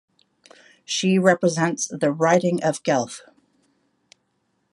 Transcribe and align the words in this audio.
She 0.83 1.19
represents 1.19 1.87
the 1.87 2.11
riding 2.11 2.63
of 2.63 2.81
Guelph. 2.81 3.21